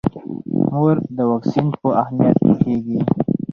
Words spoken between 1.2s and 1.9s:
واکسین په